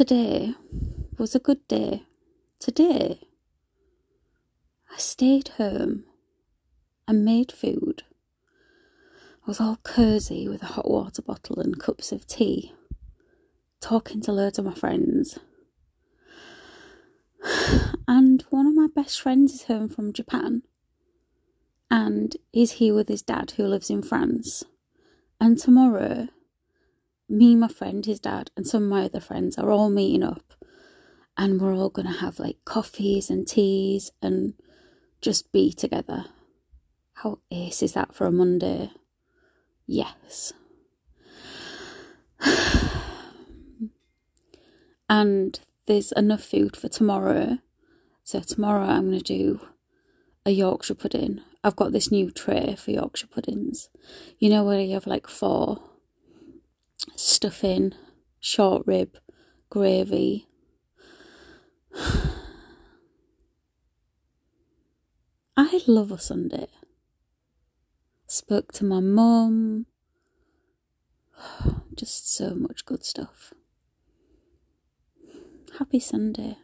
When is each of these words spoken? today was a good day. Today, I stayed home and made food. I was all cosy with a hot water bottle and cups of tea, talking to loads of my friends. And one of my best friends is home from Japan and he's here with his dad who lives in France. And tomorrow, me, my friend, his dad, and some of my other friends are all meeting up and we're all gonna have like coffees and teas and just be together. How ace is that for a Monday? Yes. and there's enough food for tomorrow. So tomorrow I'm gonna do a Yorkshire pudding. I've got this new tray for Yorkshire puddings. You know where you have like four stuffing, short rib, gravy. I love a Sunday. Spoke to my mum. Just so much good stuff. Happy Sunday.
today 0.00 0.54
was 1.18 1.34
a 1.34 1.38
good 1.38 1.68
day. 1.68 2.04
Today, 2.58 3.20
I 4.90 4.96
stayed 4.96 5.48
home 5.58 6.04
and 7.06 7.22
made 7.22 7.52
food. 7.52 8.04
I 9.44 9.48
was 9.48 9.60
all 9.60 9.76
cosy 9.82 10.48
with 10.48 10.62
a 10.62 10.72
hot 10.72 10.90
water 10.90 11.20
bottle 11.20 11.60
and 11.60 11.78
cups 11.78 12.12
of 12.12 12.26
tea, 12.26 12.72
talking 13.82 14.22
to 14.22 14.32
loads 14.32 14.58
of 14.58 14.64
my 14.64 14.72
friends. 14.72 15.38
And 18.08 18.42
one 18.48 18.66
of 18.66 18.74
my 18.74 18.86
best 18.86 19.20
friends 19.20 19.52
is 19.52 19.64
home 19.64 19.90
from 19.90 20.14
Japan 20.14 20.62
and 21.90 22.38
he's 22.52 22.72
here 22.72 22.94
with 22.94 23.08
his 23.08 23.20
dad 23.20 23.52
who 23.58 23.66
lives 23.66 23.90
in 23.90 24.02
France. 24.02 24.64
And 25.38 25.58
tomorrow, 25.58 26.28
me, 27.30 27.54
my 27.54 27.68
friend, 27.68 28.04
his 28.04 28.20
dad, 28.20 28.50
and 28.56 28.66
some 28.66 28.84
of 28.84 28.88
my 28.88 29.04
other 29.04 29.20
friends 29.20 29.56
are 29.56 29.70
all 29.70 29.88
meeting 29.88 30.22
up 30.22 30.54
and 31.36 31.60
we're 31.60 31.74
all 31.74 31.88
gonna 31.88 32.12
have 32.18 32.38
like 32.38 32.58
coffees 32.66 33.30
and 33.30 33.48
teas 33.48 34.12
and 34.20 34.52
just 35.22 35.52
be 35.52 35.72
together. 35.72 36.26
How 37.14 37.38
ace 37.50 37.82
is 37.82 37.94
that 37.94 38.14
for 38.14 38.26
a 38.26 38.32
Monday? 38.32 38.90
Yes. 39.86 40.52
and 45.08 45.60
there's 45.86 46.12
enough 46.12 46.42
food 46.44 46.76
for 46.76 46.88
tomorrow. 46.88 47.58
So 48.22 48.40
tomorrow 48.40 48.84
I'm 48.84 49.06
gonna 49.06 49.20
do 49.20 49.60
a 50.44 50.50
Yorkshire 50.50 50.94
pudding. 50.94 51.40
I've 51.64 51.76
got 51.76 51.92
this 51.92 52.10
new 52.10 52.30
tray 52.30 52.74
for 52.76 52.90
Yorkshire 52.90 53.28
puddings. 53.28 53.88
You 54.38 54.50
know 54.50 54.64
where 54.64 54.80
you 54.80 54.92
have 54.94 55.06
like 55.06 55.26
four 55.26 55.89
stuffing, 57.40 57.94
short 58.38 58.86
rib, 58.86 59.16
gravy. 59.70 60.46
I 65.56 65.80
love 65.86 66.12
a 66.12 66.18
Sunday. 66.18 66.66
Spoke 68.26 68.72
to 68.72 68.84
my 68.84 69.00
mum. 69.00 69.86
Just 71.96 72.30
so 72.30 72.54
much 72.54 72.84
good 72.84 73.06
stuff. 73.06 73.54
Happy 75.78 75.98
Sunday. 75.98 76.58